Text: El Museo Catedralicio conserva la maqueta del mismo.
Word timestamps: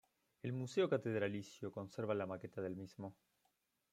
El 0.41 0.51
Museo 0.53 0.89
Catedralicio 0.89 1.71
conserva 1.71 2.15
la 2.15 2.25
maqueta 2.25 2.59
del 2.59 2.75
mismo. 2.75 3.15